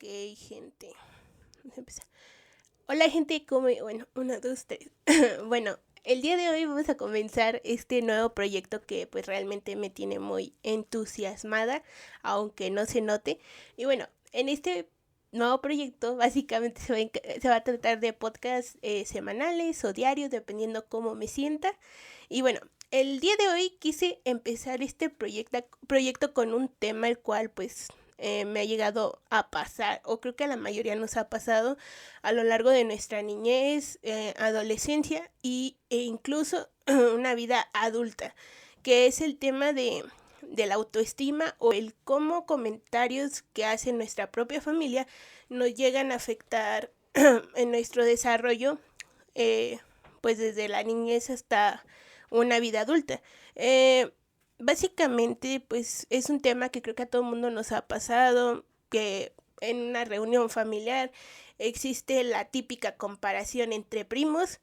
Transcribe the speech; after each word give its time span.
Ok, 0.00 0.36
gente. 0.36 0.92
Hola, 2.86 3.10
gente. 3.10 3.44
¿Cómo? 3.44 3.66
Bueno, 3.82 4.06
una, 4.14 4.38
dos, 4.38 4.64
tres. 4.66 4.90
bueno, 5.46 5.76
el 6.04 6.22
día 6.22 6.36
de 6.36 6.48
hoy 6.50 6.66
vamos 6.66 6.88
a 6.88 6.96
comenzar 6.96 7.60
este 7.64 8.00
nuevo 8.02 8.32
proyecto 8.32 8.80
que 8.80 9.08
pues 9.08 9.26
realmente 9.26 9.74
me 9.74 9.90
tiene 9.90 10.20
muy 10.20 10.54
entusiasmada, 10.62 11.82
aunque 12.22 12.70
no 12.70 12.86
se 12.86 13.00
note. 13.00 13.40
Y 13.76 13.86
bueno, 13.86 14.06
en 14.30 14.48
este 14.48 14.88
nuevo 15.32 15.60
proyecto 15.60 16.14
básicamente 16.14 16.80
se 16.80 16.92
va, 16.92 17.10
se 17.40 17.48
va 17.48 17.56
a 17.56 17.64
tratar 17.64 17.98
de 17.98 18.12
podcasts 18.12 18.78
eh, 18.82 19.04
semanales 19.04 19.84
o 19.84 19.92
diarios, 19.92 20.30
dependiendo 20.30 20.88
cómo 20.88 21.16
me 21.16 21.26
sienta. 21.26 21.76
Y 22.28 22.42
bueno, 22.42 22.60
el 22.92 23.18
día 23.18 23.34
de 23.36 23.48
hoy 23.48 23.70
quise 23.80 24.20
empezar 24.24 24.80
este 24.80 25.10
proyecto, 25.10 25.58
proyecto 25.88 26.34
con 26.34 26.54
un 26.54 26.68
tema 26.68 27.08
el 27.08 27.18
cual 27.18 27.50
pues 27.50 27.88
eh, 28.18 28.44
me 28.44 28.60
ha 28.60 28.64
llegado 28.64 29.22
a 29.30 29.48
pasar, 29.48 30.00
o 30.04 30.20
creo 30.20 30.34
que 30.34 30.44
a 30.44 30.48
la 30.48 30.56
mayoría 30.56 30.96
nos 30.96 31.16
ha 31.16 31.28
pasado 31.28 31.78
a 32.22 32.32
lo 32.32 32.42
largo 32.42 32.70
de 32.70 32.84
nuestra 32.84 33.22
niñez, 33.22 34.00
eh, 34.02 34.34
adolescencia 34.38 35.30
y, 35.40 35.76
e 35.88 35.98
incluso 35.98 36.68
una 37.14 37.36
vida 37.36 37.68
adulta, 37.72 38.34
que 38.82 39.06
es 39.06 39.20
el 39.20 39.38
tema 39.38 39.72
de, 39.72 40.04
la 40.42 40.74
autoestima 40.74 41.54
o 41.58 41.72
el 41.72 41.94
cómo 42.04 42.44
comentarios 42.44 43.42
que 43.52 43.64
hace 43.64 43.92
nuestra 43.92 44.32
propia 44.32 44.60
familia 44.60 45.06
nos 45.48 45.72
llegan 45.74 46.10
a 46.10 46.16
afectar 46.16 46.90
en 47.54 47.70
nuestro 47.70 48.04
desarrollo, 48.04 48.78
eh, 49.36 49.78
pues 50.20 50.38
desde 50.38 50.68
la 50.68 50.82
niñez 50.82 51.30
hasta 51.30 51.84
una 52.30 52.58
vida 52.58 52.80
adulta 52.80 53.22
básicamente, 54.58 55.60
pues 55.60 56.06
es 56.10 56.30
un 56.30 56.40
tema 56.40 56.68
que 56.68 56.82
creo 56.82 56.94
que 56.94 57.04
a 57.04 57.06
todo 57.06 57.22
el 57.22 57.28
mundo 57.28 57.50
nos 57.50 57.72
ha 57.72 57.86
pasado, 57.86 58.64
que 58.90 59.32
en 59.60 59.78
una 59.78 60.04
reunión 60.04 60.50
familiar 60.50 61.10
existe 61.58 62.22
la 62.24 62.44
típica 62.46 62.96
comparación 62.96 63.72
entre 63.72 64.04
primos 64.04 64.60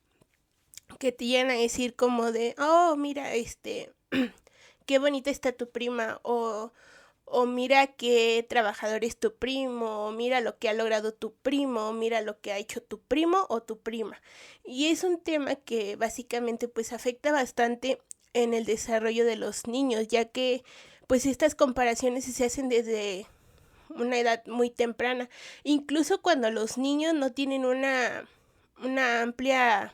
que 0.99 1.11
te 1.11 1.25
llegan 1.25 1.49
a 1.49 1.55
decir 1.55 1.95
como 1.95 2.31
de, 2.31 2.55
oh, 2.57 2.95
mira, 2.95 3.33
este, 3.33 3.91
qué 4.85 4.99
bonita 4.99 5.29
está 5.29 5.51
tu 5.51 5.69
prima, 5.69 6.19
o, 6.23 6.71
o 7.25 7.45
mira 7.45 7.87
qué 7.87 8.45
trabajador 8.47 9.03
es 9.03 9.17
tu 9.17 9.35
primo, 9.35 10.05
o 10.07 10.11
mira 10.11 10.41
lo 10.41 10.57
que 10.59 10.69
ha 10.69 10.73
logrado 10.73 11.13
tu 11.13 11.33
primo, 11.33 11.89
o 11.89 11.93
mira 11.93 12.21
lo 12.21 12.39
que 12.39 12.51
ha 12.51 12.57
hecho 12.57 12.81
tu 12.81 12.99
primo 13.01 13.45
o 13.49 13.61
tu 13.63 13.79
prima. 13.79 14.21
Y 14.63 14.87
es 14.87 15.03
un 15.03 15.19
tema 15.19 15.55
que 15.55 15.95
básicamente 15.95 16.67
pues 16.67 16.93
afecta 16.93 17.31
bastante 17.31 17.99
en 18.35 18.53
el 18.53 18.65
desarrollo 18.65 19.25
de 19.25 19.37
los 19.37 19.65
niños, 19.65 20.09
ya 20.09 20.25
que 20.25 20.63
pues 21.07 21.25
estas 21.25 21.55
comparaciones 21.55 22.25
se 22.25 22.45
hacen 22.45 22.67
desde 22.67 23.25
una 23.89 24.19
edad 24.19 24.45
muy 24.45 24.69
temprana, 24.69 25.29
incluso 25.63 26.21
cuando 26.21 26.51
los 26.51 26.77
niños 26.77 27.13
no 27.13 27.31
tienen 27.31 27.65
una, 27.65 28.27
una 28.83 29.21
amplia 29.21 29.93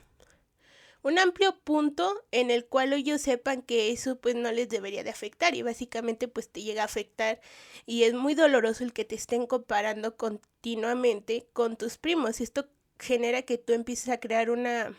un 1.04 1.18
amplio 1.18 1.56
punto 1.60 2.24
en 2.32 2.52
el 2.52 2.66
cual 2.66 2.94
ellos 2.94 3.22
sepan 3.22 3.64
que 3.64 3.92
eso 3.92 4.18
pues 4.20 4.36
no 4.36 4.52
les 4.52 4.70
debería 4.70 5.04
de 5.04 5.10
afectar 5.10 5.56
y 5.56 5.64
básicamente 5.64 6.28
pues 6.28 6.50
te 6.50 6.62
llega 6.62 6.84
a 6.84 6.86
afectar 6.86 7.42
y 7.88 8.04
es 8.04 8.14
muy 8.14 8.36
doloroso 8.36 8.84
el 8.84 8.94
que 8.94 9.06
te 9.06 9.16
estén 9.16 9.48
comparando 9.48 10.16
continuamente 10.16 11.48
con 11.54 11.76
tus 11.76 11.98
primos. 11.98 12.40
Esto 12.40 12.68
genera 13.00 13.42
que 13.42 13.58
tú 13.58 13.74
empieces 13.74 14.10
a 14.10 14.20
crear 14.20 14.52
una 14.52 14.94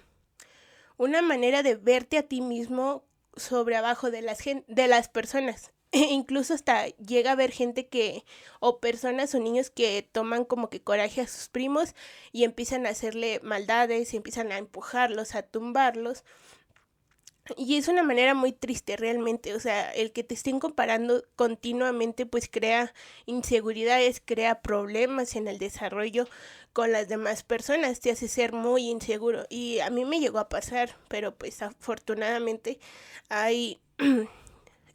una 0.96 1.22
manera 1.22 1.62
de 1.62 1.76
verte 1.76 2.18
a 2.18 2.24
ti 2.24 2.40
mismo 2.40 3.04
sobre 3.36 3.76
abajo 3.76 4.10
de 4.10 4.22
las, 4.22 4.38
de 4.44 4.88
las 4.88 5.08
personas. 5.08 5.72
incluso 5.92 6.54
hasta 6.54 6.86
llega 6.96 7.30
a 7.30 7.32
haber 7.34 7.50
gente 7.50 7.86
que, 7.86 8.24
o 8.60 8.80
personas 8.80 9.34
o 9.34 9.38
niños 9.38 9.70
que 9.70 10.08
toman 10.10 10.44
como 10.44 10.70
que 10.70 10.82
coraje 10.82 11.20
a 11.20 11.26
sus 11.26 11.48
primos 11.48 11.94
y 12.32 12.44
empiezan 12.44 12.86
a 12.86 12.90
hacerle 12.90 13.40
maldades, 13.42 14.14
y 14.14 14.16
empiezan 14.16 14.52
a 14.52 14.58
empujarlos, 14.58 15.34
a 15.34 15.42
tumbarlos. 15.42 16.24
Y 17.56 17.76
es 17.76 17.88
una 17.88 18.04
manera 18.04 18.34
muy 18.34 18.52
triste 18.52 18.96
realmente, 18.96 19.54
o 19.54 19.58
sea, 19.60 19.90
el 19.90 20.12
que 20.12 20.22
te 20.22 20.34
estén 20.34 20.60
comparando 20.60 21.24
continuamente 21.34 22.24
pues 22.24 22.48
crea 22.48 22.94
inseguridades, 23.26 24.22
crea 24.24 24.62
problemas 24.62 25.34
en 25.34 25.48
el 25.48 25.58
desarrollo 25.58 26.28
con 26.72 26.92
las 26.92 27.08
demás 27.08 27.42
personas, 27.42 28.00
te 28.00 28.12
hace 28.12 28.28
ser 28.28 28.52
muy 28.52 28.88
inseguro 28.88 29.44
y 29.50 29.80
a 29.80 29.90
mí 29.90 30.04
me 30.04 30.20
llegó 30.20 30.38
a 30.38 30.48
pasar, 30.48 30.96
pero 31.08 31.34
pues 31.34 31.62
afortunadamente 31.62 32.78
hay 33.28 33.80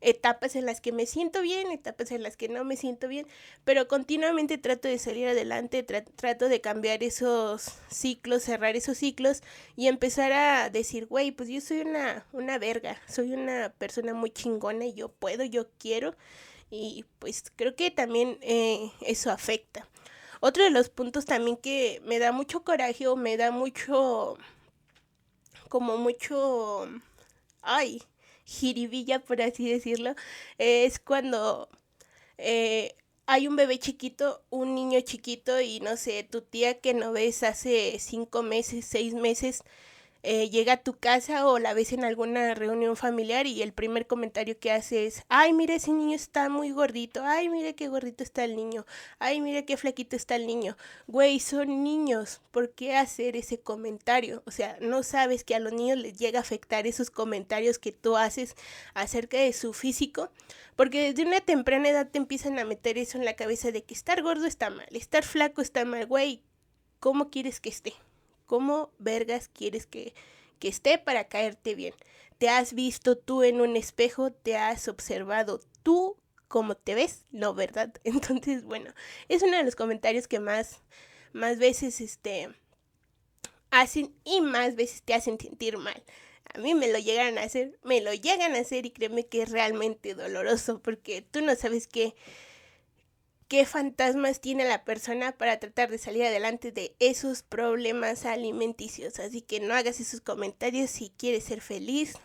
etapas 0.02 0.56
en 0.56 0.66
las 0.66 0.82
que 0.82 0.92
me 0.92 1.06
siento 1.06 1.42
bien, 1.42 1.72
etapas 1.72 2.12
en 2.12 2.24
las 2.24 2.38
que 2.38 2.50
no 2.50 2.64
me 2.64 2.78
siento 2.78 3.08
bien, 3.08 3.28
pero 3.64 3.88
continuamente 3.88 4.58
trato 4.58 4.88
de 4.88 5.00
salir 5.00 5.28
adelante, 5.28 5.84
trato 5.84 6.50
de 6.50 6.62
cambiar 6.62 7.04
esos 7.04 7.74
ciclos, 7.90 8.44
cerrar 8.44 8.76
esos 8.76 8.98
ciclos 8.98 9.42
y 9.76 9.88
empezar 9.88 10.32
a 10.34 10.70
decir, 10.70 11.08
güey, 11.08 11.32
pues 11.32 11.50
yo 11.50 11.62
soy 11.62 11.82
una, 11.82 12.26
una 12.32 12.58
verga, 12.58 13.02
soy 13.08 13.34
una 13.34 13.74
persona 13.78 14.14
muy 14.14 14.30
chingona 14.32 14.86
y 14.86 14.94
yo 14.94 15.10
puedo, 15.10 15.44
yo 15.44 15.68
quiero 15.80 16.16
y 16.70 17.06
pues 17.20 17.52
creo 17.56 17.76
que 17.76 17.92
también 17.92 18.38
eh, 18.42 18.92
eso 19.02 19.32
afecta. 19.32 19.88
Otro 20.40 20.64
de 20.64 20.70
los 20.70 20.90
puntos 20.90 21.26
también 21.26 21.58
que 21.58 22.02
me 22.06 22.20
da 22.20 22.32
mucho 22.32 22.64
coraje 22.64 23.08
o 23.08 23.16
me 23.16 23.38
da 23.38 23.52
mucho, 23.52 24.38
como 25.70 25.98
mucho, 25.98 26.88
ay, 27.62 28.04
jiribilla, 28.48 29.20
por 29.20 29.42
así 29.42 29.70
decirlo, 29.70 30.16
es 30.58 31.00
cuando 31.00 31.70
eh, 32.38 32.96
hay 33.28 33.48
un 33.48 33.56
bebé 33.58 33.78
chiquito, 33.80 34.44
un 34.50 34.74
niño 34.76 35.02
chiquito 35.02 35.60
y 35.62 35.80
no 35.82 35.98
sé, 35.98 36.24
tu 36.24 36.42
tía 36.42 36.80
que 36.80 36.94
no 36.94 37.12
ves 37.12 37.44
hace 37.44 38.00
cinco 38.00 38.44
meses, 38.44 38.86
seis 38.86 39.14
meses, 39.14 39.64
eh, 40.24 40.50
llega 40.50 40.74
a 40.74 40.84
tu 40.84 40.94
casa 40.94 41.48
o 41.48 41.60
la 41.60 41.74
ves 41.74 41.94
en 41.94 42.04
alguna 42.04 42.54
reunión 42.54 42.96
familiar 42.96 43.48
y 43.48 43.62
el 43.62 43.72
primer 43.72 44.08
comentario 44.08 44.60
que 44.60 44.72
hace 44.72 45.06
es, 45.06 45.24
ay, 45.30 45.54
mire, 45.54 45.76
ese 45.76 45.92
niño 45.92 46.16
está 46.16 46.50
muy 46.50 46.72
gordito, 46.72 47.24
ay, 47.24 47.50
mire 47.50 47.76
qué 47.76 47.88
gordito 47.88 48.24
está 48.24 48.44
el 48.44 48.56
niño, 48.56 48.86
ay, 49.20 49.42
mire 49.42 49.66
qué 49.66 49.78
flaquito 49.78 50.16
está 50.16 50.36
el 50.36 50.48
niño. 50.48 50.76
Güey, 51.08 51.40
son 51.40 51.84
niños, 51.84 52.42
¿por 52.52 52.72
qué 52.72 52.96
hacer 52.96 53.36
ese 53.36 53.60
comentario? 53.60 54.44
O 54.46 54.52
sea, 54.52 54.78
no 54.82 55.04
sabes 55.04 55.44
que 55.44 55.56
a 55.56 55.60
los 55.60 55.74
niños 55.74 55.98
les 55.98 56.18
llega 56.18 56.40
a 56.40 56.42
afectar 56.42 56.88
esos 56.88 57.10
comentarios 57.10 57.80
que 57.80 57.92
tú 57.92 58.18
haces 58.18 58.56
acerca 58.94 59.38
de 59.38 59.54
su 59.54 59.74
físico, 59.74 60.30
porque 60.76 61.12
desde 61.12 61.28
una 61.28 61.42
temprana 61.42 61.90
edad 61.90 62.10
te 62.10 62.18
empiezan 62.18 62.60
a 62.60 62.66
meter 62.66 62.98
eso 62.98 63.18
en 63.18 63.26
la 63.26 63.36
cabeza 63.36 63.72
de 63.72 63.84
que 63.84 63.94
estar 63.94 64.22
gordo 64.22 64.46
está 64.46 64.70
mal, 64.70 64.88
estar 64.92 65.24
flaco 65.24 65.62
está 65.62 65.86
mal, 65.86 66.06
güey, 66.06 66.42
¿cómo 67.00 67.30
quieres 67.30 67.60
que 67.60 67.70
esté? 67.70 67.94
¿Cómo 68.48 68.92
vergas 68.98 69.50
quieres 69.50 69.86
que, 69.86 70.16
que 70.60 70.70
esté 70.70 70.98
para 70.98 71.28
caerte 71.28 71.76
bien? 71.76 71.94
¿Te 72.38 72.50
has 72.50 72.74
visto 72.74 73.18
tú 73.18 73.44
en 73.44 73.62
un 73.62 73.76
espejo? 73.76 74.32
¿Te 74.32 74.58
has 74.58 74.88
observado 74.88 75.60
tú 75.84 76.18
cómo 76.48 76.76
te 76.76 76.96
ves? 76.96 77.26
No, 77.32 77.54
¿verdad? 77.54 77.94
Entonces, 78.04 78.64
bueno, 78.64 78.92
es 79.28 79.44
uno 79.44 79.58
de 79.58 79.64
los 79.64 79.76
comentarios 79.76 80.28
que 80.28 80.40
más, 80.40 80.82
más 81.34 81.60
veces 81.60 82.02
este, 82.02 82.50
hacen 83.70 84.14
y 84.24 84.42
más 84.42 84.76
veces 84.76 85.04
te 85.04 85.14
hacen 85.14 85.40
sentir 85.40 85.78
mal. 85.78 86.02
A 86.54 86.60
mí 86.60 86.74
me 86.74 86.88
lo 86.88 86.98
llegan 87.00 87.38
a 87.38 87.44
hacer, 87.44 87.78
me 87.84 88.02
lo 88.02 88.14
llegan 88.14 88.56
a 88.56 88.60
hacer 88.60 88.86
y 88.86 88.92
créeme 88.92 89.28
que 89.28 89.42
es 89.42 89.52
realmente 89.52 90.14
doloroso 90.14 90.82
porque 90.82 91.22
tú 91.22 91.42
no 91.42 91.56
sabes 91.56 91.88
qué 91.88 92.16
qué 93.48 93.66
fantasmas 93.66 94.42
tiene 94.42 94.66
la 94.66 94.84
persona 94.84 95.32
para 95.32 95.60
tratar 95.60 95.90
de 95.90 95.98
salir 95.98 96.24
adelante 96.24 96.72
de 96.72 96.96
esos 97.00 97.44
problemas 97.44 98.26
alimenticios. 98.26 99.20
Así 99.20 99.42
que 99.42 99.60
no 99.60 99.74
hagas 99.74 100.00
esos 100.00 100.22
comentarios 100.22 100.90
si 100.90 101.12
quieres 101.18 101.46
ser 101.46 101.62
feliz 101.62 102.16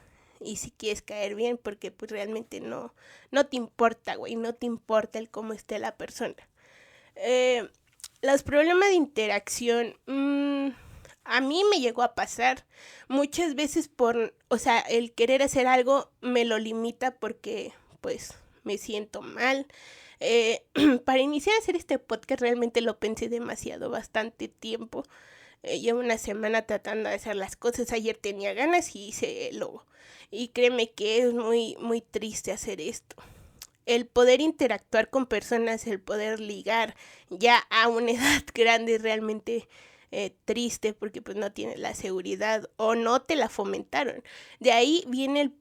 y 0.41 0.57
si 0.57 0.73
quieres 0.73 1.03
caer 1.03 1.35
bien, 1.35 1.59
porque 1.59 1.91
pues 1.91 2.11
realmente 2.11 2.61
no, 2.61 2.95
no 3.31 3.47
te 3.47 3.57
importa, 3.57 4.17
güey, 4.17 4.35
no 4.35 4.55
te 4.55 4.67
importa 4.67 5.19
el 5.19 5.31
cómo 5.31 5.53
esté 5.53 5.79
la 5.79 5.97
persona. 5.97 6.35
Eh, 7.15 7.69
los 8.23 8.43
problemas 8.43 8.89
de 8.89 8.95
interacción, 8.95 9.97
mm, 10.07 10.71
a 11.25 11.41
mí 11.41 11.63
me 11.71 11.81
llegó 11.81 12.03
a 12.03 12.15
pasar 12.15 12.65
muchas 13.09 13.55
veces 13.55 13.89
por, 13.89 14.35
o 14.49 14.59
sea, 14.59 14.81
el 14.81 15.13
querer 15.13 15.43
hacer 15.43 15.67
algo 15.69 16.11
me 16.21 16.45
lo 16.45 16.59
limita 16.59 17.15
porque 17.15 17.73
pues 18.01 18.35
me 18.65 18.79
siento 18.79 19.23
mal 19.23 19.67
eh, 20.23 20.65
para 21.05 21.21
iniciar 21.21 21.57
a 21.57 21.59
hacer 21.59 21.77
este 21.77 21.99
podcast 21.99 22.41
realmente 22.41 22.81
lo 22.81 22.99
pensé 22.99 23.29
demasiado, 23.29 23.91
bastante 23.91 24.49
tiempo. 24.49 25.05
Eh, 25.63 25.81
llevo 25.81 26.01
una 26.01 26.19
semana 26.19 26.63
tratando 26.63 27.09
de 27.09 27.17
hacer 27.17 27.37
las 27.37 27.57
cosas. 27.57 27.93
Ayer 27.93 28.17
tenía 28.17 28.55
ganas 28.55 28.95
y 28.95 29.09
hice 29.09 29.49
el. 29.49 29.65
Y 30.31 30.49
créeme 30.49 30.91
que 30.91 31.19
es 31.19 31.33
muy, 31.35 31.77
muy 31.81 32.01
triste 32.01 32.53
hacer 32.53 32.81
esto. 32.81 33.17
El 33.85 34.07
poder 34.07 34.41
interactuar 34.41 35.11
con 35.11 35.27
personas, 35.27 35.87
el 35.87 36.01
poder 36.01 36.41
ligar 36.41 36.95
ya 37.29 37.59
a 37.71 37.89
una 37.89 38.11
edad 38.13 38.43
grande 38.55 38.97
es 38.97 39.03
realmente 39.03 39.69
eh, 40.13 40.37
triste 40.45 40.95
porque 40.95 41.23
pues 41.23 41.37
no 41.37 41.53
tienes 41.53 41.79
la 41.79 41.95
seguridad 41.95 42.69
o 42.77 42.95
no 42.95 43.23
te 43.23 43.35
la 43.35 43.49
fomentaron. 43.49 44.23
De 44.61 44.73
ahí 44.73 45.05
viene 45.09 45.41
el, 45.41 45.55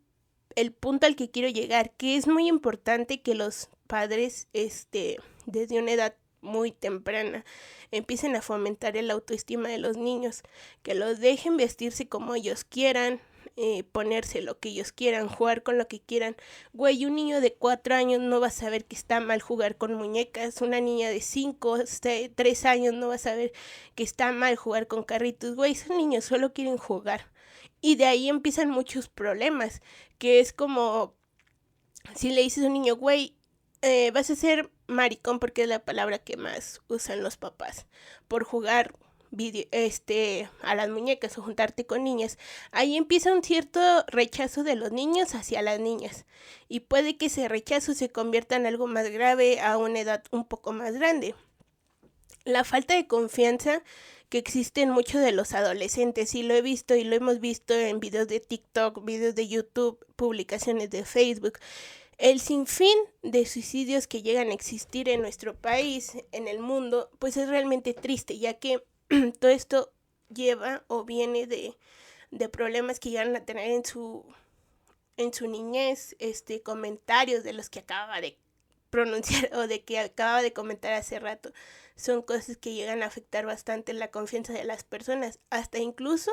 el 0.56 0.72
punto 0.72 1.08
al 1.08 1.16
que 1.16 1.30
quiero 1.30 1.50
llegar, 1.50 1.92
que 1.92 2.16
es 2.18 2.28
muy 2.28 2.48
importante 2.48 3.22
que 3.22 3.36
los 3.36 3.70
padres, 3.88 4.48
este, 4.54 5.20
desde 5.46 5.80
una 5.80 5.92
edad 5.92 6.16
muy 6.42 6.72
temprana 6.72 7.46
empiecen 7.92 8.36
a 8.36 8.42
fomentar 8.42 8.98
el 8.98 9.12
autoestima 9.12 9.70
de 9.70 9.78
los 9.78 9.98
niños, 9.98 10.44
que 10.82 10.96
los 10.96 11.20
dejen 11.20 11.58
vestirse 11.58 12.08
como 12.08 12.36
ellos 12.36 12.64
quieran, 12.64 13.22
eh, 13.58 13.84
ponerse 13.84 14.42
lo 14.42 14.60
que 14.60 14.70
ellos 14.70 14.92
quieran, 14.94 15.28
jugar 15.28 15.62
con 15.62 15.78
lo 15.78 15.88
que 15.88 16.00
quieran. 16.00 16.38
Güey, 16.74 17.06
un 17.06 17.16
niño 17.16 17.42
de 17.42 17.54
cuatro 17.54 17.96
años 17.96 18.22
no 18.22 18.40
va 18.40 18.48
a 18.48 18.52
saber 18.52 18.86
que 18.86 18.96
está 18.96 19.20
mal 19.20 19.42
jugar 19.42 19.76
con 19.76 19.94
muñecas. 19.94 20.62
Una 20.62 20.80
niña 20.80 21.10
de 21.10 21.22
cinco, 21.22 21.78
tres 22.36 22.66
años 22.66 22.94
no 22.94 23.10
va 23.10 23.16
a 23.16 23.20
saber 23.20 23.52
que 23.94 24.04
está 24.04 24.32
mal 24.32 24.56
jugar 24.56 24.88
con 24.88 25.04
carritos. 25.04 25.56
Güey, 25.56 25.74
esos 25.74 25.96
niños 25.96 26.24
solo 26.26 26.54
quieren 26.54 26.78
jugar. 26.78 27.31
Y 27.82 27.96
de 27.96 28.06
ahí 28.06 28.30
empiezan 28.30 28.70
muchos 28.70 29.10
problemas, 29.10 29.82
que 30.18 30.40
es 30.40 30.54
como 30.54 31.16
si 32.16 32.32
le 32.32 32.42
dices 32.42 32.64
a 32.64 32.68
un 32.68 32.74
niño, 32.74 32.96
güey, 32.96 33.36
eh, 33.82 34.12
vas 34.12 34.30
a 34.30 34.36
ser 34.36 34.70
maricón 34.88 35.40
porque 35.40 35.64
es 35.64 35.68
la 35.68 35.84
palabra 35.84 36.20
que 36.20 36.38
más 36.38 36.82
usan 36.88 37.24
los 37.24 37.38
papás 37.38 37.88
por 38.28 38.44
jugar 38.44 38.94
este, 39.72 40.50
a 40.62 40.76
las 40.76 40.90
muñecas 40.90 41.38
o 41.38 41.42
juntarte 41.42 41.86
con 41.86 42.04
niñas, 42.04 42.38
ahí 42.72 42.98
empieza 42.98 43.32
un 43.32 43.44
cierto 43.44 43.80
rechazo 44.08 44.64
de 44.64 44.76
los 44.76 44.92
niños 44.92 45.36
hacia 45.36 45.62
las 45.62 45.80
niñas 45.80 46.26
y 46.68 46.82
puede 46.82 47.18
que 47.18 47.28
ese 47.28 47.48
rechazo 47.48 47.94
se 47.94 48.12
convierta 48.12 48.56
en 48.58 48.66
algo 48.66 48.88
más 48.88 49.10
grave 49.10 49.62
a 49.62 49.78
una 49.78 50.02
edad 50.02 50.24
un 50.32 50.46
poco 50.46 50.74
más 50.74 50.94
grande. 50.94 51.34
La 52.44 52.64
falta 52.64 52.96
de 52.96 53.08
confianza 53.08 53.84
que 54.30 54.38
existe 54.38 54.82
en 54.82 54.90
muchos 54.90 55.22
de 55.22 55.32
los 55.32 55.54
adolescentes 55.54 56.34
y 56.36 56.44
lo 56.44 56.54
he 56.54 56.62
visto 56.62 56.96
y 56.96 57.04
lo 57.04 57.16
hemos 57.16 57.40
visto 57.40 57.74
en 57.74 58.00
videos 58.00 58.28
de 58.28 58.40
TikTok, 58.40 59.04
videos 59.04 59.36
de 59.36 59.48
YouTube, 59.48 60.06
publicaciones 60.16 60.90
de 60.90 61.06
Facebook. 61.06 61.60
El 62.18 62.40
sinfín 62.40 62.98
de 63.24 63.46
suicidios 63.46 64.08
que 64.08 64.22
llegan 64.22 64.50
a 64.50 64.54
existir 64.54 65.10
en 65.10 65.22
nuestro 65.22 65.56
país, 65.56 66.14
en 66.32 66.48
el 66.48 66.60
mundo, 66.60 67.10
pues 67.20 67.36
es 67.36 67.50
realmente 67.50 67.94
triste, 67.94 68.38
ya 68.38 68.54
que 68.54 68.84
todo 69.40 69.52
esto 69.52 69.92
lleva 70.34 70.84
o 70.88 71.04
viene 71.04 71.46
de, 71.46 71.78
de 72.32 72.50
problemas 72.50 73.00
que 73.00 73.10
llegan 73.10 73.36
a 73.36 73.46
tener 73.46 73.72
en 73.72 73.84
su 73.84 74.24
en 75.18 75.34
su 75.34 75.48
niñez, 75.48 76.16
este 76.20 76.62
comentarios 76.62 77.44
de 77.44 77.54
los 77.54 77.70
que 77.70 77.80
acaba 77.80 78.22
de 78.22 78.38
pronunciar 78.90 79.50
o 79.56 79.68
de 79.68 79.84
que 79.84 80.00
acaba 80.00 80.42
de 80.42 80.54
comentar 80.54 80.94
hace 80.94 81.20
rato, 81.20 81.52
son 81.96 82.22
cosas 82.22 82.58
que 82.58 82.74
llegan 82.74 83.04
a 83.04 83.08
afectar 83.08 83.46
bastante 83.46 83.94
la 83.94 84.12
confianza 84.12 84.54
de 84.54 84.64
las 84.64 84.84
personas, 84.84 85.40
hasta 85.50 85.80
incluso 85.80 86.32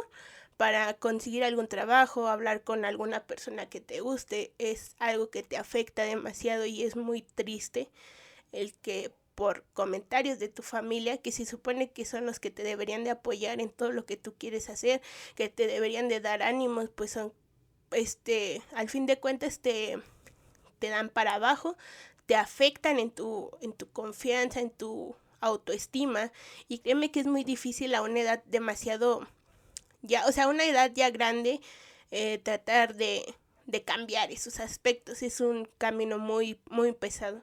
para 0.57 0.95
conseguir 0.95 1.45
algún 1.45 1.69
trabajo, 1.69 2.27
hablar 2.27 2.65
con 2.65 2.85
alguna 2.85 3.25
persona 3.27 3.69
que 3.69 3.81
te 3.81 4.01
guste, 4.01 4.53
es 4.59 4.97
algo 4.99 5.31
que 5.31 5.45
te 5.45 5.57
afecta 5.57 6.03
demasiado 6.03 6.67
y 6.67 6.83
es 6.83 6.97
muy 6.97 7.23
triste 7.23 7.89
el 8.51 8.75
que 8.75 9.13
por 9.37 9.65
comentarios 9.73 10.41
de 10.41 10.49
tu 10.49 10.65
familia 10.65 11.19
que 11.19 11.31
se 11.31 11.47
supone 11.47 11.93
que 11.93 12.05
son 12.05 12.27
los 12.27 12.41
que 12.41 12.51
te 12.51 12.65
deberían 12.65 13.05
de 13.05 13.11
apoyar 13.11 13.61
en 13.61 13.71
todo 13.71 13.93
lo 13.93 14.05
que 14.05 14.17
tú 14.17 14.35
quieres 14.37 14.69
hacer, 14.69 15.01
que 15.37 15.49
te 15.49 15.69
deberían 15.69 16.09
de 16.09 16.19
dar 16.19 16.43
ánimos, 16.43 16.89
pues 16.89 17.13
son, 17.13 17.33
este, 17.93 18.61
al 18.75 18.89
fin 18.89 19.07
de 19.07 19.21
cuentas 19.21 19.61
te, 19.61 19.97
te 20.81 20.89
dan 20.89 21.09
para 21.09 21.35
abajo, 21.35 21.77
te 22.27 22.35
afectan 22.35 22.99
en 22.99 23.13
tu, 23.13 23.53
en 23.61 23.75
tu 23.75 23.89
confianza, 23.93 24.59
en 24.59 24.71
tu 24.71 25.15
autoestima 25.41 26.33
y 26.69 26.79
créeme 26.79 27.11
que 27.11 27.21
es 27.21 27.27
muy 27.27 27.45
difícil 27.45 27.95
a 27.95 28.03
una 28.03 28.21
edad 28.21 28.43
demasiado, 28.45 29.27
ya, 30.03 30.27
o 30.27 30.33
sea, 30.33 30.49
una 30.49 30.65
edad 30.65 30.91
ya 30.95 31.11
grande, 31.11 31.61
eh, 32.11 32.39
tratar 32.39 32.95
de, 32.95 33.35
de 33.67 33.83
cambiar 33.83 34.31
esos 34.31 34.61
aspectos, 34.61 35.23
es 35.23 35.41
un 35.41 35.69
camino 35.79 36.19
muy, 36.19 36.61
muy 36.71 36.93
pesado. 36.93 37.43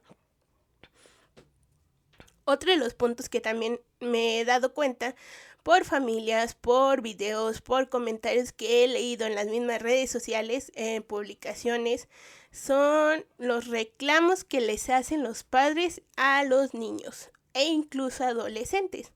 Otro 2.46 2.72
de 2.72 2.78
los 2.78 2.94
puntos 2.94 3.28
que 3.30 3.42
también 3.42 3.82
me 4.00 4.40
he 4.40 4.46
dado 4.46 4.74
cuenta 4.74 5.16
por 5.64 5.84
familias, 5.84 6.54
por 6.54 7.02
videos, 7.02 7.62
por 7.62 7.90
comentarios 7.90 8.52
que 8.54 8.84
he 8.84 8.88
leído 8.88 9.26
en 9.26 9.34
las 9.34 9.48
mismas 9.48 9.82
redes 9.82 10.12
sociales, 10.12 10.72
en 10.76 11.02
publicaciones, 11.02 12.08
son 12.52 13.26
los 13.40 13.68
reclamos 13.68 14.44
que 14.44 14.62
les 14.62 14.90
hacen 14.90 15.24
los 15.24 15.44
padres 15.44 16.04
a 16.18 16.44
los 16.44 16.76
niños 16.76 17.32
e 17.56 17.64
incluso 17.64 18.24
adolescentes. 18.24 19.12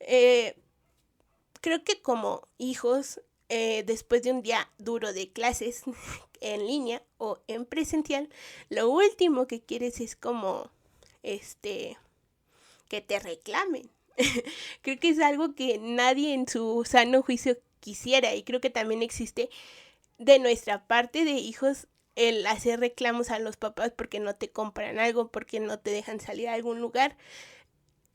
Eh, 0.00 0.54
creo 1.62 1.82
que 1.84 2.02
como 2.02 2.46
hijos, 2.58 3.22
eh, 3.48 3.84
después 3.86 4.22
de 4.22 4.32
un 4.32 4.42
día 4.42 4.70
duro 4.76 5.14
de 5.14 5.30
clases 5.30 5.84
en 6.40 6.66
línea 6.66 7.02
o 7.16 7.38
en 7.46 7.64
presencial, 7.64 8.28
lo 8.68 8.90
último 8.90 9.46
que 9.46 9.62
quieres 9.62 10.00
es 10.00 10.16
como, 10.16 10.70
este, 11.22 11.96
que 12.88 13.00
te 13.00 13.18
reclamen. 13.20 13.88
creo 14.82 14.98
que 14.98 15.10
es 15.10 15.20
algo 15.20 15.54
que 15.54 15.78
nadie 15.78 16.34
en 16.34 16.48
su 16.48 16.84
sano 16.84 17.22
juicio 17.22 17.56
quisiera 17.78 18.34
y 18.34 18.42
creo 18.42 18.60
que 18.60 18.70
también 18.70 19.02
existe 19.02 19.48
de 20.18 20.40
nuestra 20.40 20.84
parte 20.88 21.24
de 21.24 21.32
hijos 21.32 21.86
el 22.16 22.44
hacer 22.48 22.80
reclamos 22.80 23.30
a 23.30 23.38
los 23.38 23.56
papás 23.56 23.92
porque 23.94 24.18
no 24.18 24.34
te 24.34 24.50
compran 24.50 24.98
algo, 24.98 25.28
porque 25.28 25.60
no 25.60 25.78
te 25.78 25.92
dejan 25.92 26.18
salir 26.18 26.48
a 26.48 26.54
algún 26.54 26.80
lugar. 26.80 27.16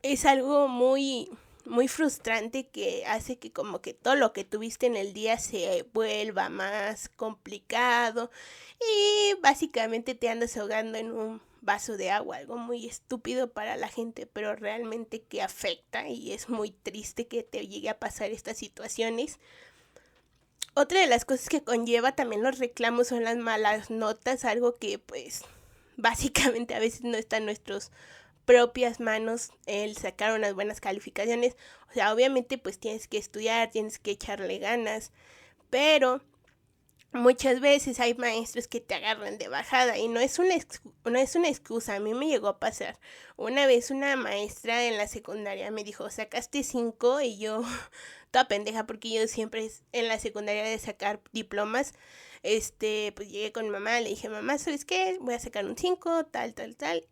Es 0.03 0.25
algo 0.25 0.67
muy 0.67 1.29
muy 1.65 1.87
frustrante 1.87 2.67
que 2.67 3.05
hace 3.05 3.37
que 3.39 3.51
como 3.51 3.81
que 3.81 3.93
todo 3.93 4.15
lo 4.15 4.33
que 4.33 4.43
tuviste 4.43 4.85
en 4.85 4.97
el 4.97 5.13
día 5.13 5.37
se 5.39 5.85
vuelva 5.93 6.49
más 6.49 7.07
complicado 7.09 8.29
y 8.81 9.33
básicamente 9.41 10.13
te 10.13 10.29
andas 10.29 10.57
ahogando 10.57 10.97
en 10.97 11.11
un 11.11 11.41
vaso 11.61 11.95
de 11.95 12.11
agua, 12.11 12.37
algo 12.37 12.57
muy 12.57 12.85
estúpido 12.85 13.51
para 13.51 13.77
la 13.77 13.87
gente, 13.87 14.27
pero 14.27 14.55
realmente 14.55 15.21
que 15.21 15.41
afecta 15.41 16.09
y 16.09 16.33
es 16.33 16.49
muy 16.49 16.71
triste 16.71 17.27
que 17.27 17.43
te 17.43 17.65
llegue 17.65 17.89
a 17.89 17.99
pasar 17.99 18.31
estas 18.31 18.57
situaciones. 18.57 19.39
Otra 20.73 20.99
de 20.99 21.07
las 21.07 21.23
cosas 21.23 21.47
que 21.47 21.63
conlleva 21.63 22.13
también 22.13 22.43
los 22.43 22.59
reclamos 22.59 23.07
son 23.07 23.23
las 23.23 23.37
malas 23.37 23.89
notas, 23.89 24.43
algo 24.43 24.75
que 24.77 24.99
pues 24.99 25.45
básicamente 25.95 26.75
a 26.75 26.79
veces 26.79 27.03
no 27.03 27.15
está 27.15 27.37
en 27.37 27.45
nuestras 27.45 27.91
propias 28.45 28.99
manos 28.99 29.51
el 29.65 29.97
sacar 29.97 30.33
unas 30.33 30.53
buenas 30.53 30.81
calificaciones. 30.81 31.55
O 31.89 31.93
sea, 31.93 32.13
obviamente 32.13 32.57
pues 32.57 32.79
tienes 32.79 33.07
que 33.07 33.17
estudiar, 33.17 33.71
tienes 33.71 33.99
que 33.99 34.11
echarle 34.11 34.59
ganas, 34.59 35.11
pero 35.69 36.21
muchas 37.13 37.59
veces 37.61 37.99
hay 37.99 38.15
maestros 38.15 38.67
que 38.67 38.81
te 38.81 38.95
agarran 38.95 39.37
de 39.37 39.47
bajada 39.47 39.97
y 39.97 40.07
no 40.07 40.19
es 40.19 40.39
una 40.39 40.55
no 41.05 41.19
es 41.19 41.35
una 41.35 41.47
excusa, 41.49 41.95
a 41.95 41.99
mí 41.99 42.13
me 42.13 42.27
llegó 42.27 42.47
a 42.47 42.59
pasar. 42.59 42.99
Una 43.35 43.65
vez 43.67 43.91
una 43.91 44.15
maestra 44.15 44.85
en 44.85 44.97
la 44.97 45.07
secundaria 45.07 45.71
me 45.71 45.83
dijo, 45.83 46.09
"Sacaste 46.09 46.63
cinco 46.63 47.21
y 47.21 47.37
yo 47.37 47.61
toda 48.31 48.47
pendeja 48.47 48.85
porque 48.87 49.11
yo 49.11 49.27
siempre 49.27 49.69
en 49.91 50.07
la 50.07 50.19
secundaria 50.19 50.63
de 50.63 50.79
sacar 50.79 51.21
diplomas, 51.31 51.93
este, 52.43 53.13
pues 53.15 53.29
llegué 53.29 53.51
con 53.51 53.69
mamá, 53.69 53.99
le 54.01 54.09
dije, 54.09 54.29
"Mamá, 54.29 54.57
¿sabes 54.57 54.85
qué? 54.85 55.17
Voy 55.21 55.33
a 55.35 55.39
sacar 55.39 55.65
un 55.65 55.77
5, 55.77 56.25
tal 56.25 56.53
tal 56.55 56.75
tal." 56.75 57.07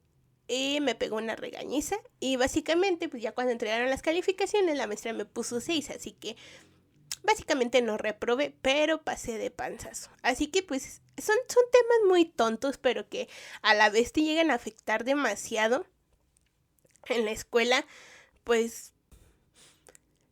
Y 0.54 0.80
me 0.82 0.96
pegó 0.96 1.16
una 1.16 1.38
regañiza 1.38 1.96
y 2.20 2.36
básicamente 2.36 3.08
pues 3.08 3.24
ya 3.24 3.32
cuando 3.32 3.54
entregaron 3.54 3.90
las 3.90 4.02
calificaciones 4.02 4.78
la 4.78 4.86
maestra 4.86 5.14
me 5.14 5.24
puso 5.24 5.62
6, 5.62 5.92
así 5.92 6.12
que 6.12 6.36
Básicamente 7.24 7.82
no 7.82 7.98
reprobé, 7.98 8.56
pero 8.62 9.04
pasé 9.04 9.38
de 9.38 9.52
panzazo. 9.52 10.10
Así 10.24 10.48
que 10.48 10.64
pues 10.64 11.02
son, 11.18 11.36
son 11.48 11.64
temas 11.72 12.08
muy 12.08 12.26
tontos, 12.26 12.78
pero 12.80 13.08
que 13.10 13.30
a 13.62 13.76
la 13.76 13.90
vez 13.90 14.12
te 14.12 14.22
llegan 14.22 14.50
a 14.50 14.56
afectar 14.56 15.04
demasiado 15.04 15.86
en 17.06 17.26
la 17.26 17.32
escuela. 17.32 17.86
Pues 18.44 18.94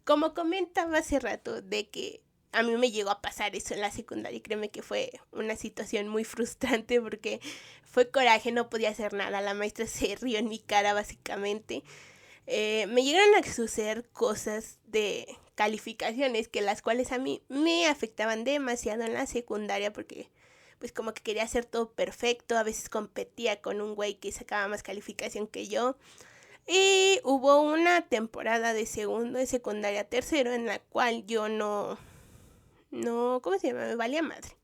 como 0.04 0.34
comentaba 0.34 0.98
hace 0.98 1.20
rato 1.20 1.62
de 1.62 1.90
que 1.90 2.24
a 2.52 2.64
mí 2.64 2.76
me 2.78 2.92
llegó 2.92 3.12
a 3.12 3.22
pasar 3.22 3.56
eso 3.56 3.74
en 3.74 3.82
la 3.82 3.92
secundaria 3.92 4.38
y 4.38 4.42
créeme 4.42 4.70
que 4.70 4.82
fue 4.82 5.12
una 5.32 5.56
situación 5.56 6.08
muy 6.08 6.24
frustrante 6.24 7.02
porque 7.02 7.40
fue 7.84 8.10
coraje, 8.10 8.52
no 8.52 8.70
podía 8.70 8.90
hacer 8.90 9.14
nada, 9.14 9.42
la 9.42 9.54
maestra 9.54 9.88
se 9.88 10.16
rió 10.16 10.40
en 10.40 10.50
mi 10.50 10.60
cara 10.60 10.94
básicamente. 10.94 11.84
Eh, 12.48 12.88
me 12.88 13.04
llegaron 13.04 13.36
a 13.36 13.44
suceder 13.44 14.10
cosas 14.10 14.80
de 14.86 15.28
calificaciones 15.54 16.48
que 16.48 16.62
las 16.62 16.82
cuales 16.82 17.12
a 17.12 17.20
mí 17.20 17.44
me 17.50 17.86
afectaban 17.88 18.44
demasiado 18.44 19.04
en 19.04 19.14
la 19.14 19.28
secundaria 19.28 19.94
porque 19.94 20.30
pues 20.80 20.94
como 20.94 21.14
que 21.14 21.22
quería 21.22 21.44
hacer 21.44 21.66
todo 21.66 21.92
perfecto, 21.92 22.58
a 22.58 22.64
veces 22.64 22.90
competía 22.90 23.62
con 23.62 23.82
un 23.82 23.96
güey 23.96 24.16
que 24.16 24.32
sacaba 24.32 24.68
más 24.70 24.82
calificación 24.82 25.46
que 25.46 25.68
yo. 25.68 25.98
Y 26.66 27.20
hubo 27.24 27.62
una 27.62 28.08
temporada 28.08 28.74
de 28.74 28.86
segundo, 28.86 29.40
de 29.40 29.46
secundaria, 29.46 30.06
tercero, 30.06 30.54
en 30.54 30.66
la 30.66 30.80
cual 30.80 31.26
yo 31.26 31.50
no, 31.50 31.98
no, 32.92 33.40
¿cómo 33.44 33.58
se 33.60 33.68
llama? 33.68 33.86
Me 33.86 33.96
valía 33.96 34.22
madre. 34.22 34.56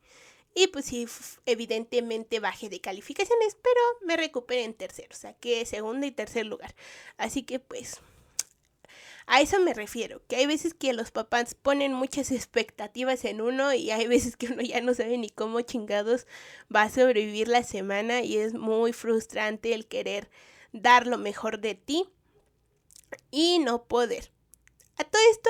Y 0.54 0.68
pues 0.68 0.86
sí, 0.86 1.06
evidentemente 1.46 2.40
bajé 2.40 2.70
de 2.70 2.80
calificaciones, 2.80 3.58
pero 3.62 3.82
me 4.06 4.16
recuperé 4.16 4.64
en 4.64 4.74
tercero, 4.74 5.10
o 5.12 5.18
sea 5.18 5.34
que 5.34 5.66
segundo 5.66 6.06
y 6.06 6.12
tercer 6.12 6.46
lugar. 6.46 6.76
Así 7.18 7.44
que 7.44 7.60
pues 7.60 8.00
a 9.28 9.42
eso 9.42 9.60
me 9.60 9.74
refiero, 9.74 10.22
que 10.28 10.36
hay 10.36 10.46
veces 10.46 10.74
que 10.76 10.94
los 10.94 11.10
papás 11.10 11.56
ponen 11.56 11.94
muchas 11.94 12.32
expectativas 12.32 13.26
en 13.26 13.42
uno 13.42 13.74
y 13.74 13.90
hay 13.90 14.08
veces 14.08 14.38
que 14.38 14.48
uno 14.48 14.62
ya 14.62 14.82
no 14.82 14.94
sabe 14.94 15.18
ni 15.18 15.30
cómo 15.30 15.62
chingados 15.62 16.28
va 16.74 16.84
a 16.84 16.90
sobrevivir 16.90 17.48
la 17.48 17.64
semana 17.64 18.22
y 18.22 18.38
es 18.38 18.54
muy 18.54 18.94
frustrante 18.94 19.74
el 19.74 19.88
querer 19.88 20.30
dar 20.74 21.08
lo 21.08 21.18
mejor 21.18 21.60
de 21.60 21.74
ti 21.74 22.06
y 23.32 23.60
no 23.60 23.84
poder. 23.84 24.32
A 24.98 25.04
todo 25.04 25.22
esto 25.32 25.50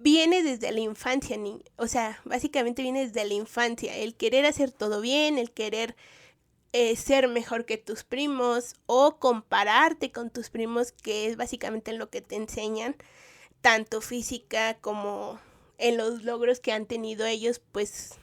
viene 0.00 0.42
desde 0.42 0.72
la 0.72 0.80
infancia, 0.80 1.38
o 1.76 1.86
sea, 1.86 2.20
básicamente 2.24 2.82
viene 2.82 3.06
desde 3.06 3.24
la 3.24 3.34
infancia, 3.34 3.96
el 3.96 4.14
querer 4.14 4.46
hacer 4.46 4.70
todo 4.70 5.00
bien, 5.00 5.38
el 5.38 5.50
querer 5.50 5.96
eh, 6.72 6.96
ser 6.96 7.28
mejor 7.28 7.64
que 7.64 7.78
tus 7.78 8.04
primos 8.04 8.74
o 8.86 9.18
compararte 9.18 10.12
con 10.12 10.30
tus 10.30 10.50
primos, 10.50 10.92
que 10.92 11.26
es 11.26 11.36
básicamente 11.36 11.92
lo 11.92 12.10
que 12.10 12.20
te 12.20 12.36
enseñan, 12.36 12.96
tanto 13.60 14.00
física 14.00 14.74
como 14.80 15.40
en 15.78 15.96
los 15.96 16.22
logros 16.22 16.60
que 16.60 16.72
han 16.72 16.86
tenido 16.86 17.26
ellos, 17.26 17.60
pues 17.72 18.14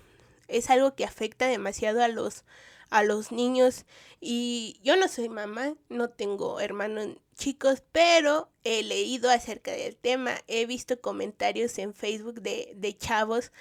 es 0.47 0.69
algo 0.69 0.95
que 0.95 1.05
afecta 1.05 1.47
demasiado 1.47 2.03
a 2.03 2.07
los 2.07 2.43
a 2.89 3.03
los 3.03 3.31
niños. 3.31 3.85
Y 4.21 4.79
yo 4.83 4.95
no 4.95 5.07
soy 5.07 5.27
mamá, 5.27 5.73
no 5.89 6.09
tengo 6.09 6.59
hermanos 6.59 7.17
chicos, 7.35 7.83
pero 7.91 8.51
he 8.63 8.83
leído 8.83 9.29
acerca 9.29 9.71
del 9.71 9.95
tema, 9.95 10.35
he 10.47 10.65
visto 10.65 10.99
comentarios 11.01 11.77
en 11.77 11.93
Facebook 11.93 12.41
de, 12.41 12.73
de 12.75 12.97
chavos 12.97 13.51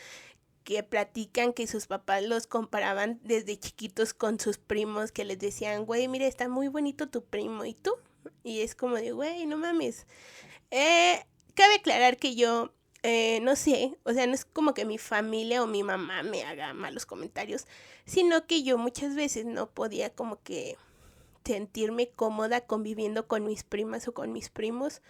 que 0.64 0.82
platican 0.82 1.52
que 1.52 1.66
sus 1.66 1.86
papás 1.86 2.22
los 2.22 2.46
comparaban 2.46 3.20
desde 3.22 3.58
chiquitos 3.58 4.14
con 4.14 4.38
sus 4.38 4.58
primos, 4.58 5.12
que 5.12 5.24
les 5.24 5.38
decían, 5.38 5.84
güey, 5.84 6.08
mira, 6.08 6.26
está 6.26 6.48
muy 6.48 6.68
bonito 6.68 7.08
tu 7.08 7.24
primo, 7.24 7.64
¿y 7.64 7.74
tú? 7.74 7.94
Y 8.44 8.60
es 8.60 8.74
como 8.74 8.96
de, 8.96 9.12
güey, 9.12 9.46
no 9.46 9.56
mames. 9.56 10.06
Eh, 10.70 11.24
cabe 11.54 11.74
aclarar 11.74 12.16
que 12.16 12.34
yo, 12.34 12.72
eh, 13.02 13.40
no 13.40 13.56
sé, 13.56 13.98
o 14.04 14.12
sea, 14.12 14.26
no 14.26 14.34
es 14.34 14.44
como 14.44 14.74
que 14.74 14.84
mi 14.84 14.98
familia 14.98 15.62
o 15.62 15.66
mi 15.66 15.82
mamá 15.82 16.22
me 16.22 16.44
haga 16.44 16.72
malos 16.74 17.06
comentarios, 17.06 17.66
sino 18.04 18.46
que 18.46 18.62
yo 18.62 18.78
muchas 18.78 19.14
veces 19.14 19.44
no 19.44 19.70
podía 19.70 20.10
como 20.10 20.40
que 20.42 20.76
sentirme 21.44 22.10
cómoda 22.10 22.62
conviviendo 22.62 23.26
con 23.26 23.44
mis 23.44 23.64
primas 23.64 24.08
o 24.08 24.14
con 24.14 24.32
mis 24.32 24.48
primos 24.50 25.02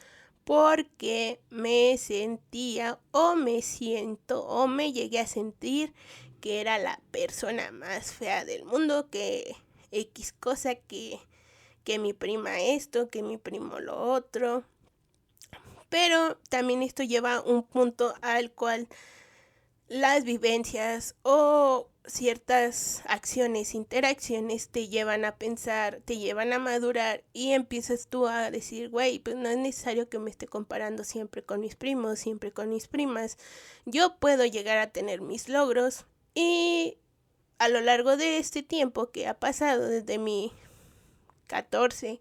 porque 0.44 1.40
me 1.50 1.96
sentía 1.98 2.98
o 3.12 3.36
me 3.36 3.62
siento 3.62 4.44
o 4.44 4.66
me 4.66 4.92
llegué 4.92 5.20
a 5.20 5.26
sentir 5.26 5.94
que 6.40 6.60
era 6.60 6.78
la 6.78 7.00
persona 7.12 7.70
más 7.70 8.12
fea 8.12 8.44
del 8.44 8.64
mundo, 8.64 9.08
que 9.10 9.54
X 9.92 10.32
cosa, 10.32 10.74
que, 10.74 11.20
que 11.84 12.00
mi 12.00 12.12
prima 12.12 12.60
esto, 12.60 13.10
que 13.10 13.22
mi 13.22 13.38
primo 13.38 13.78
lo 13.78 13.96
otro. 13.96 14.64
Pero 15.88 16.36
también 16.48 16.82
esto 16.82 17.04
lleva 17.04 17.40
un 17.42 17.62
punto 17.62 18.14
al 18.22 18.50
cual 18.50 18.88
las 19.86 20.24
vivencias 20.24 21.14
o 21.22 21.88
ciertas 22.04 23.02
acciones, 23.06 23.74
interacciones 23.74 24.68
te 24.68 24.88
llevan 24.88 25.24
a 25.24 25.36
pensar, 25.36 26.00
te 26.04 26.18
llevan 26.18 26.52
a 26.52 26.58
madurar 26.58 27.22
y 27.32 27.52
empiezas 27.52 28.08
tú 28.08 28.26
a 28.26 28.50
decir, 28.50 28.88
güey, 28.88 29.18
pues 29.20 29.36
no 29.36 29.48
es 29.48 29.56
necesario 29.56 30.08
que 30.08 30.18
me 30.18 30.30
esté 30.30 30.46
comparando 30.46 31.04
siempre 31.04 31.44
con 31.44 31.60
mis 31.60 31.76
primos, 31.76 32.18
siempre 32.18 32.52
con 32.52 32.70
mis 32.70 32.88
primas. 32.88 33.38
Yo 33.84 34.16
puedo 34.18 34.44
llegar 34.44 34.78
a 34.78 34.90
tener 34.90 35.20
mis 35.20 35.48
logros 35.48 36.06
y 36.34 36.98
a 37.58 37.68
lo 37.68 37.80
largo 37.80 38.16
de 38.16 38.38
este 38.38 38.62
tiempo 38.62 39.10
que 39.10 39.28
ha 39.28 39.34
pasado 39.34 39.86
desde 39.88 40.18
mi 40.18 40.52
14, 41.46 42.20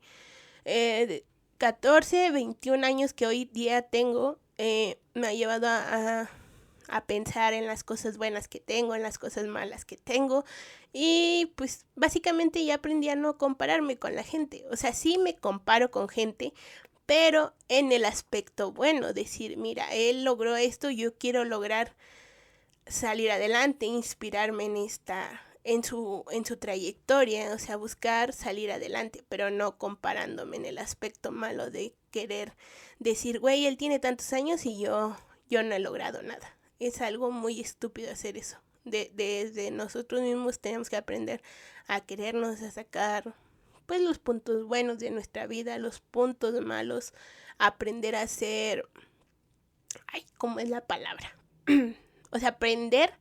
14, 1.57 2.31
21 2.31 2.85
años 2.85 3.13
que 3.13 3.25
hoy 3.25 3.45
día 3.45 3.81
tengo, 3.81 4.39
eh, 4.57 4.99
me 5.13 5.27
ha 5.27 5.33
llevado 5.33 5.67
a 5.67 6.29
pensar 6.99 7.53
en 7.53 7.65
las 7.65 7.85
cosas 7.85 8.17
buenas 8.17 8.49
que 8.49 8.59
tengo, 8.59 8.93
en 8.95 9.03
las 9.03 9.17
cosas 9.17 9.47
malas 9.47 9.85
que 9.85 9.95
tengo. 9.95 10.43
Y 10.91 11.53
pues 11.55 11.85
básicamente 11.95 12.65
ya 12.65 12.75
aprendí 12.75 13.07
a 13.07 13.15
no 13.15 13.37
compararme 13.37 13.97
con 13.97 14.13
la 14.15 14.23
gente. 14.23 14.65
O 14.69 14.75
sea, 14.75 14.93
sí 14.93 15.17
me 15.17 15.37
comparo 15.37 15.89
con 15.89 16.09
gente, 16.09 16.53
pero 17.05 17.53
en 17.69 17.91
el 17.91 18.05
aspecto 18.05 18.71
bueno, 18.71 19.13
decir, 19.13 19.57
mira, 19.57 19.93
él 19.93 20.23
logró 20.23 20.55
esto, 20.55 20.89
yo 20.89 21.15
quiero 21.17 21.45
lograr 21.45 21.95
salir 22.87 23.31
adelante, 23.31 23.85
inspirarme 23.85 24.65
en 24.65 24.77
esta 24.77 25.41
en 25.63 25.83
su 25.83 26.25
en 26.31 26.45
su 26.45 26.57
trayectoria, 26.57 27.53
o 27.53 27.59
sea, 27.59 27.77
buscar 27.77 28.33
salir 28.33 28.71
adelante, 28.71 29.23
pero 29.29 29.51
no 29.51 29.77
comparándome 29.77 30.57
en 30.57 30.65
el 30.65 30.77
aspecto 30.77 31.31
malo 31.31 31.69
de 31.69 31.93
querer 32.11 32.53
decir, 32.99 33.39
güey, 33.39 33.65
él 33.67 33.77
tiene 33.77 33.99
tantos 33.99 34.33
años 34.33 34.65
y 34.65 34.79
yo 34.79 35.15
yo 35.49 35.63
no 35.63 35.75
he 35.75 35.79
logrado 35.79 36.21
nada 36.23 36.57
es 36.87 37.01
algo 37.01 37.31
muy 37.31 37.61
estúpido 37.61 38.11
hacer 38.11 38.37
eso. 38.37 38.57
De, 38.83 39.11
desde 39.13 39.69
nosotros 39.69 40.21
mismos 40.21 40.59
tenemos 40.59 40.89
que 40.89 40.95
aprender 40.95 41.41
a 41.87 42.01
querernos, 42.01 42.61
a 42.61 42.71
sacar 42.71 43.35
pues 43.85 44.01
los 44.01 44.19
puntos 44.19 44.65
buenos 44.65 44.99
de 44.99 45.11
nuestra 45.11 45.47
vida, 45.47 45.77
los 45.77 45.99
puntos 45.99 46.59
malos, 46.61 47.13
aprender 47.59 48.15
a 48.15 48.25
ser, 48.27 48.87
ay, 50.07 50.25
¿cómo 50.37 50.59
es 50.59 50.69
la 50.69 50.81
palabra? 50.81 51.35
o 52.31 52.39
sea, 52.39 52.49
aprender 52.49 53.13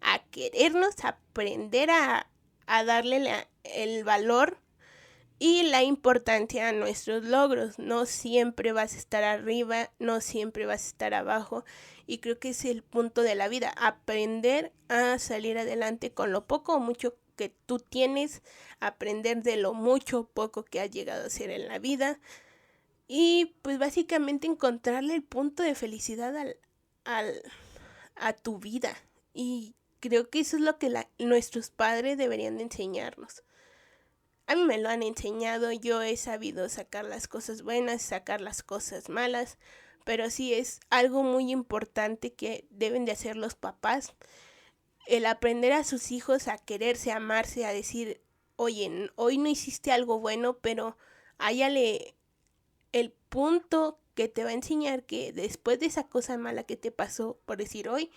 a 0.00 0.22
querernos, 0.30 0.94
aprender 1.02 1.90
a, 1.90 2.28
a 2.66 2.84
darle 2.84 3.48
el 3.64 4.04
valor 4.04 4.58
y 5.38 5.62
la 5.64 5.82
importancia 5.82 6.68
a 6.68 6.72
nuestros 6.72 7.24
logros. 7.24 7.78
No 7.78 8.06
siempre 8.06 8.72
vas 8.72 8.94
a 8.94 8.98
estar 8.98 9.24
arriba, 9.24 9.90
no 9.98 10.20
siempre 10.20 10.66
vas 10.66 10.84
a 10.84 10.88
estar 10.88 11.14
abajo. 11.14 11.64
Y 12.06 12.18
creo 12.18 12.38
que 12.38 12.50
es 12.50 12.64
el 12.64 12.82
punto 12.82 13.22
de 13.22 13.34
la 13.34 13.48
vida, 13.48 13.74
aprender 13.76 14.72
a 14.88 15.18
salir 15.18 15.58
adelante 15.58 16.12
con 16.12 16.32
lo 16.32 16.46
poco 16.46 16.74
o 16.74 16.80
mucho 16.80 17.16
que 17.36 17.48
tú 17.66 17.78
tienes, 17.78 18.42
aprender 18.80 19.42
de 19.42 19.56
lo 19.56 19.74
mucho 19.74 20.20
o 20.20 20.28
poco 20.28 20.64
que 20.64 20.80
has 20.80 20.90
llegado 20.90 21.26
a 21.26 21.30
ser 21.30 21.50
en 21.50 21.68
la 21.68 21.78
vida. 21.78 22.20
Y 23.06 23.56
pues 23.62 23.78
básicamente 23.78 24.46
encontrarle 24.46 25.14
el 25.14 25.22
punto 25.22 25.62
de 25.62 25.74
felicidad 25.74 26.36
al, 26.36 26.56
al, 27.04 27.42
a 28.16 28.32
tu 28.32 28.58
vida. 28.58 28.96
Y 29.32 29.74
creo 30.00 30.30
que 30.30 30.40
eso 30.40 30.56
es 30.56 30.62
lo 30.62 30.78
que 30.78 30.92
nuestros 31.18 31.70
padres 31.70 32.18
deberían 32.18 32.56
de 32.56 32.64
enseñarnos 32.64 33.42
a 34.46 34.56
mí 34.56 34.64
me 34.64 34.78
lo 34.78 34.88
han 34.88 35.02
enseñado, 35.02 35.72
yo 35.72 36.02
he 36.02 36.16
sabido 36.16 36.68
sacar 36.68 37.04
las 37.04 37.28
cosas 37.28 37.62
buenas, 37.62 38.02
sacar 38.02 38.40
las 38.40 38.62
cosas 38.62 39.08
malas, 39.08 39.58
pero 40.04 40.30
sí 40.30 40.54
es 40.54 40.80
algo 40.90 41.22
muy 41.22 41.50
importante 41.50 42.32
que 42.32 42.66
deben 42.70 43.04
de 43.04 43.12
hacer 43.12 43.36
los 43.36 43.54
papás, 43.54 44.14
el 45.06 45.26
aprender 45.26 45.72
a 45.72 45.84
sus 45.84 46.12
hijos 46.12 46.48
a 46.48 46.58
quererse, 46.58 47.10
a 47.10 47.16
amarse, 47.16 47.66
a 47.66 47.72
decir, 47.72 48.20
oye, 48.56 49.10
hoy 49.16 49.38
no 49.38 49.48
hiciste 49.48 49.92
algo 49.92 50.18
bueno, 50.18 50.58
pero 50.58 50.96
háyale 51.38 52.14
el 52.92 53.12
punto 53.28 53.98
que 54.14 54.28
te 54.28 54.44
va 54.44 54.50
a 54.50 54.54
enseñar 54.54 55.04
que 55.04 55.32
después 55.32 55.80
de 55.80 55.86
esa 55.86 56.08
cosa 56.08 56.38
mala 56.38 56.62
que 56.62 56.76
te 56.76 56.92
pasó, 56.92 57.38
por 57.44 57.56
decir 57.58 57.88
hoy, 57.88 58.10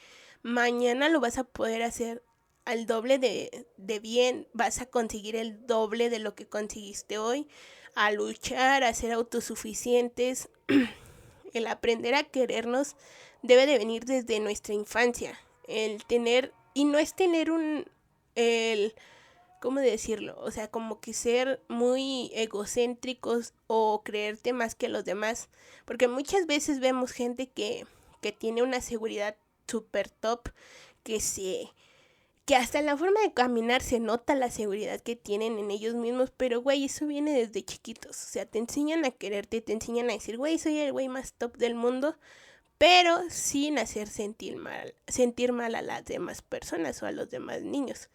mañana 0.44 1.10
lo 1.10 1.20
vas 1.20 1.38
a 1.38 1.44
poder 1.44 1.82
hacer 1.82 2.24
al 2.66 2.86
doble 2.86 3.18
de, 3.18 3.68
de 3.78 4.00
bien, 4.00 4.48
vas 4.54 4.82
a 4.82 4.86
conseguir 4.86 5.36
el 5.36 5.66
doble 5.66 6.10
de 6.10 6.20
lo 6.20 6.36
que 6.36 6.48
conseguiste 6.48 7.18
hoy, 7.18 7.48
a 7.96 8.12
luchar, 8.12 8.84
a 8.84 8.94
ser 8.94 9.14
autosuficientes. 9.14 10.50
el 11.58 11.68
aprender 11.68 12.16
a 12.16 12.24
querernos 12.24 12.96
debe 13.42 13.66
de 13.66 13.78
venir 13.78 14.06
desde 14.06 14.40
nuestra 14.40 14.74
infancia. 14.74 15.40
El 15.68 16.06
tener, 16.06 16.54
y 16.74 16.86
no 16.86 16.98
es 16.98 17.14
tener 17.14 17.52
un, 17.52 17.86
el, 18.36 18.94
¿cómo 19.62 19.80
decirlo? 19.80 20.38
O 20.40 20.52
sea, 20.52 20.70
como 20.70 21.00
que 21.00 21.14
ser 21.14 21.62
muy 21.68 22.32
egocéntricos 22.34 23.54
o 23.68 24.02
creerte 24.04 24.54
más 24.54 24.76
que 24.76 24.90
los 24.90 25.06
demás. 25.06 25.50
Porque 25.86 26.08
muchas 26.08 26.46
veces 26.46 26.80
vemos 26.80 27.12
gente 27.12 27.48
que, 27.48 27.86
que 28.22 28.32
tiene 28.32 28.64
una 28.64 28.82
seguridad 28.82 29.36
super 29.68 30.10
top, 30.10 30.50
que 31.04 31.20
se 31.20 31.70
que 32.48 32.56
hasta 32.56 32.82
la 32.82 32.96
forma 32.96 33.20
de 33.20 33.34
caminar 33.34 33.84
se 33.84 34.00
nota 34.00 34.34
la 34.34 34.50
seguridad 34.50 35.02
que 35.02 35.18
tienen 35.18 35.60
en 35.60 35.70
ellos 35.70 35.96
mismos, 35.96 36.32
pero 36.32 36.62
güey, 36.62 36.86
eso 36.86 37.06
viene 37.06 37.38
desde 37.38 37.66
chiquitos, 37.66 38.12
o 38.12 38.30
sea, 38.30 38.46
te 38.46 38.58
enseñan 38.58 39.04
a 39.04 39.12
quererte, 39.12 39.60
te 39.60 39.74
enseñan 39.74 40.10
a 40.10 40.14
decir, 40.14 40.38
güey, 40.38 40.58
soy 40.58 40.78
el 40.80 40.94
güey 40.94 41.10
más 41.10 41.34
top 41.34 41.58
del 41.58 41.76
mundo, 41.76 42.16
pero 42.78 43.20
sin 43.30 43.78
hacer 43.78 44.08
sentir 44.08 44.56
mal, 44.56 44.96
sentir 45.10 45.52
mal 45.52 45.76
a 45.76 45.82
las 45.82 46.06
demás 46.06 46.42
personas 46.42 47.04
o 47.04 47.06
a 47.06 47.12
los 47.12 47.30
demás 47.30 47.64
niños. 47.64 48.10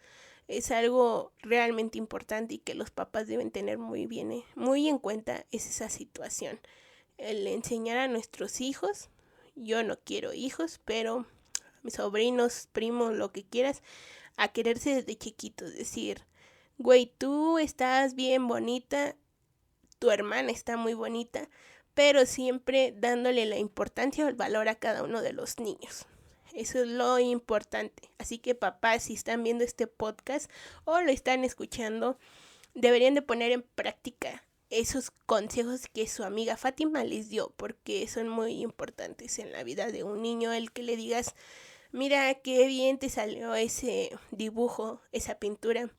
Es 0.47 0.71
algo 0.71 1.31
realmente 1.43 1.99
importante 1.99 2.55
y 2.55 2.57
que 2.57 2.73
los 2.73 2.89
papás 2.89 3.27
deben 3.27 3.51
tener 3.51 3.77
muy 3.77 4.07
bien, 4.07 4.31
eh, 4.31 4.45
muy 4.55 4.89
en 4.89 4.97
cuenta 4.97 5.45
es 5.51 5.67
esa 5.67 5.89
situación. 5.89 6.59
El 7.19 7.45
enseñar 7.45 7.99
a 7.99 8.07
nuestros 8.07 8.61
hijos, 8.61 9.11
yo 9.53 9.83
no 9.83 9.99
quiero 10.03 10.33
hijos, 10.33 10.81
pero 10.85 11.27
mis 11.83 11.95
sobrinos, 11.95 12.67
primos, 12.71 13.13
lo 13.13 13.31
que 13.31 13.43
quieras, 13.43 13.81
a 14.37 14.47
quererse 14.47 14.95
desde 14.95 15.17
chiquitos, 15.17 15.73
decir, 15.73 16.21
güey, 16.77 17.13
tú 17.17 17.59
estás 17.59 18.15
bien 18.15 18.47
bonita, 18.47 19.15
tu 19.99 20.09
hermana 20.09 20.51
está 20.51 20.75
muy 20.77 20.93
bonita, 20.93 21.49
pero 21.93 22.25
siempre 22.25 22.93
dándole 22.97 23.45
la 23.45 23.57
importancia 23.57 24.25
o 24.25 24.27
el 24.29 24.35
valor 24.35 24.67
a 24.67 24.75
cada 24.75 25.03
uno 25.03 25.21
de 25.21 25.33
los 25.33 25.59
niños. 25.59 26.05
Eso 26.53 26.81
es 26.83 26.87
lo 26.87 27.19
importante. 27.19 28.09
Así 28.17 28.37
que 28.37 28.55
papás, 28.55 29.03
si 29.03 29.13
están 29.13 29.43
viendo 29.43 29.63
este 29.63 29.87
podcast 29.87 30.49
o 30.85 31.01
lo 31.01 31.11
están 31.11 31.43
escuchando, 31.43 32.17
deberían 32.75 33.15
de 33.15 33.21
poner 33.21 33.51
en 33.51 33.63
práctica 33.63 34.43
esos 34.69 35.11
consejos 35.25 35.87
que 35.87 36.07
su 36.07 36.23
amiga 36.23 36.57
Fátima 36.57 37.03
les 37.03 37.29
dio, 37.29 37.53
porque 37.57 38.07
son 38.07 38.27
muy 38.27 38.61
importantes 38.61 39.37
en 39.39 39.51
la 39.51 39.63
vida 39.63 39.91
de 39.91 40.03
un 40.03 40.21
niño, 40.21 40.51
el 40.51 40.71
que 40.71 40.83
le 40.83 40.95
digas, 40.95 41.35
mira 41.93 42.33
qué 42.33 42.67
bien 42.67 42.97
te 42.97 43.07
salió 43.07 43.55
ese 43.55 44.11
dibujo, 44.31 44.99
esa 45.13 45.35
pintura, 45.35 45.89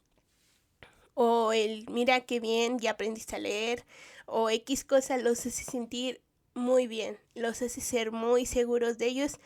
o 1.14 1.52
el 1.52 1.88
mira 1.88 2.20
qué 2.20 2.40
bien 2.40 2.78
ya 2.78 2.90
aprendiste 2.90 3.36
a 3.36 3.38
leer, 3.38 3.86
o 4.26 4.50
X 4.50 4.84
cosa 4.84 5.16
los 5.16 5.38
hace 5.46 5.64
sentir 5.64 6.20
muy 6.52 6.86
bien, 6.88 7.16
los 7.34 7.62
hace 7.62 7.80
ser 7.80 8.12
muy 8.12 8.44
seguros 8.44 8.98
de 8.98 9.06
ellos. 9.06 9.38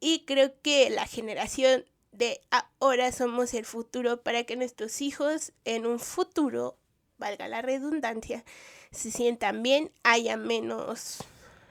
Y 0.00 0.24
creo 0.26 0.52
que 0.62 0.90
la 0.90 1.06
generación 1.06 1.84
de 2.12 2.40
ahora 2.50 3.12
somos 3.12 3.54
el 3.54 3.64
futuro 3.64 4.22
para 4.22 4.44
que 4.44 4.56
nuestros 4.56 5.00
hijos 5.00 5.52
en 5.64 5.86
un 5.86 6.00
futuro, 6.00 6.76
valga 7.18 7.48
la 7.48 7.62
redundancia, 7.62 8.44
se 8.90 9.10
sientan 9.10 9.62
bien, 9.62 9.92
haya 10.02 10.36
menos 10.36 11.18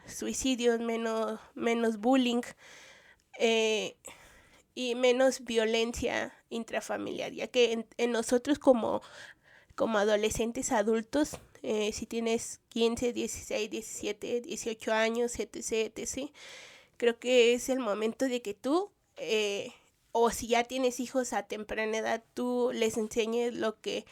suicidios, 0.06 0.80
menos, 0.80 1.40
menos 1.56 1.98
bullying 1.98 2.42
eh, 3.38 3.98
y 4.76 4.96
menos 4.96 5.44
violencia 5.44 6.34
intrafamiliar, 6.50 7.32
ya 7.32 7.48
que 7.48 7.86
en, 7.98 8.12
nosotros 8.12 8.60
como, 8.60 9.02
como 9.76 9.98
adolescentes 9.98 10.72
adultos, 10.72 11.38
eh, 11.64 11.92
si 11.94 12.06
tienes 12.06 12.62
15, 12.70 13.14
16, 13.14 13.70
17, 13.70 14.42
18 14.42 14.94
años, 14.94 15.40
etc., 15.40 15.92
etc., 15.96 16.32
creo 16.98 17.20
que 17.20 17.54
es 17.54 17.70
el 17.70 17.80
momento 17.80 18.26
de 18.26 18.42
que 18.42 18.54
tú, 18.54 18.92
eh, 19.18 19.72
o 20.12 20.30
si 20.32 20.48
ya 20.48 20.64
tienes 20.64 21.00
hijos 21.00 21.34
a 21.34 21.44
temprana 21.44 21.98
edad, 21.98 22.24
tú 22.34 22.72
les 22.74 22.98
enseñes 22.98 23.54
lo 23.54 23.80
que 23.82 24.06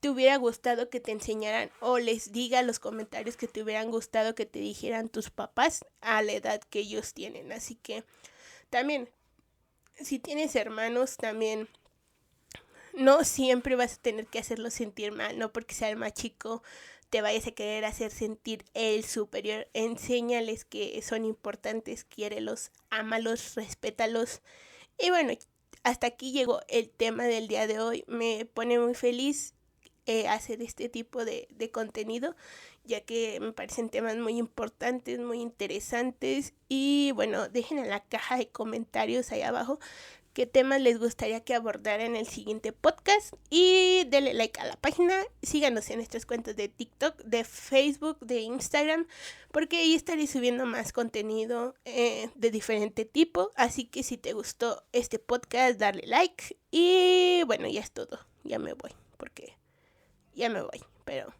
te 0.00 0.08
hubiera 0.08 0.36
gustado 0.36 0.88
que 0.88 1.00
te 1.00 1.12
enseñaran 1.12 1.70
o 1.80 1.98
les 1.98 2.32
diga 2.32 2.62
los 2.62 2.78
comentarios 2.78 3.36
que 3.36 3.48
te 3.48 3.62
hubieran 3.62 3.90
gustado 3.90 4.34
que 4.34 4.46
te 4.46 4.58
dijeran 4.58 5.10
tus 5.10 5.30
papás 5.30 5.84
a 6.00 6.22
la 6.22 6.32
edad 6.32 6.60
que 6.70 6.80
ellos 6.80 7.12
tienen. 7.12 7.52
Así 7.52 7.74
que 7.74 8.04
también, 8.70 9.10
si 10.00 10.18
tienes 10.18 10.56
hermanos, 10.56 11.16
también 11.16 11.68
no 12.94 13.24
siempre 13.24 13.76
vas 13.76 13.94
a 13.94 14.02
tener 14.02 14.26
que 14.26 14.38
hacerlos 14.38 14.74
sentir 14.74 15.12
mal, 15.12 15.38
no 15.38 15.52
porque 15.52 15.74
sea 15.74 15.90
el 15.90 15.96
más 15.96 16.14
chico, 16.14 16.62
te 17.10 17.22
vayas 17.22 17.46
a 17.48 17.50
querer 17.50 17.84
hacer 17.84 18.12
sentir 18.12 18.64
el 18.72 19.04
superior. 19.04 19.68
Enséñales 19.74 20.64
que 20.64 21.02
son 21.02 21.24
importantes, 21.24 22.04
quiérelos, 22.04 22.70
ámalos, 22.88 23.56
respétalos. 23.56 24.42
Y 24.96 25.10
bueno, 25.10 25.32
hasta 25.82 26.06
aquí 26.06 26.32
llegó 26.32 26.60
el 26.68 26.88
tema 26.88 27.24
del 27.24 27.48
día 27.48 27.66
de 27.66 27.80
hoy. 27.80 28.04
Me 28.06 28.44
pone 28.44 28.78
muy 28.78 28.94
feliz 28.94 29.54
eh, 30.06 30.28
hacer 30.28 30.62
este 30.62 30.88
tipo 30.88 31.24
de, 31.24 31.48
de 31.50 31.70
contenido, 31.70 32.36
ya 32.84 33.00
que 33.00 33.38
me 33.40 33.52
parecen 33.52 33.88
temas 33.88 34.16
muy 34.16 34.38
importantes, 34.38 35.18
muy 35.18 35.40
interesantes. 35.40 36.54
Y 36.68 37.12
bueno, 37.14 37.48
dejen 37.48 37.78
en 37.78 37.88
la 37.88 38.00
caja 38.00 38.36
de 38.36 38.48
comentarios 38.48 39.32
ahí 39.32 39.42
abajo 39.42 39.78
qué 40.32 40.46
temas 40.46 40.80
les 40.80 40.98
gustaría 40.98 41.40
que 41.40 41.54
abordara 41.54 42.04
en 42.04 42.16
el 42.16 42.26
siguiente 42.26 42.72
podcast. 42.72 43.34
Y 43.48 44.04
denle 44.08 44.34
like 44.34 44.60
a 44.60 44.66
la 44.66 44.76
página, 44.76 45.14
síganos 45.42 45.90
en 45.90 45.96
nuestras 45.96 46.26
cuentas 46.26 46.56
de 46.56 46.68
TikTok, 46.68 47.16
de 47.24 47.44
Facebook, 47.44 48.18
de 48.20 48.40
Instagram, 48.40 49.06
porque 49.52 49.78
ahí 49.78 49.94
estaré 49.94 50.26
subiendo 50.26 50.66
más 50.66 50.92
contenido 50.92 51.74
eh, 51.84 52.30
de 52.34 52.50
diferente 52.50 53.04
tipo, 53.04 53.50
así 53.56 53.84
que 53.84 54.02
si 54.02 54.16
te 54.16 54.32
gustó 54.32 54.84
este 54.92 55.18
podcast, 55.18 55.78
darle 55.78 56.06
like. 56.06 56.56
Y 56.70 57.42
bueno, 57.46 57.68
ya 57.68 57.80
es 57.80 57.90
todo, 57.90 58.18
ya 58.44 58.58
me 58.58 58.74
voy, 58.74 58.92
porque 59.16 59.56
ya 60.34 60.48
me 60.48 60.62
voy, 60.62 60.82
pero... 61.04 61.39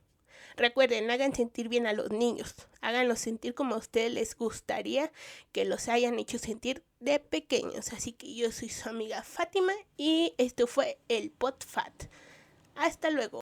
Recuerden, 0.61 1.11
hagan 1.11 1.35
sentir 1.35 1.71
bien 1.71 1.87
a 1.87 1.95
los 1.95 2.11
niños, 2.11 2.55
háganlos 2.83 3.19
sentir 3.19 3.55
como 3.55 3.77
a 3.77 3.79
ustedes 3.79 4.13
les 4.13 4.37
gustaría 4.37 5.11
que 5.53 5.65
los 5.65 5.89
hayan 5.89 6.19
hecho 6.19 6.39
sentir 6.39 6.83
de 6.99 7.19
pequeños. 7.19 7.95
Así 7.95 8.13
que 8.13 8.35
yo 8.35 8.53
soy 8.53 8.69
su 8.69 8.87
amiga 8.91 9.23
Fátima 9.23 9.73
y 9.97 10.35
esto 10.37 10.67
fue 10.67 10.99
el 11.09 11.31
PodFat. 11.31 12.05
Hasta 12.75 13.09
luego. 13.09 13.39